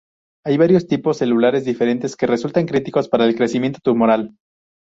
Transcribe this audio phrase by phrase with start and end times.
[0.43, 4.35] Hay varios tipos celulares diferentes que resultan críticos para el crecimiento tumoral.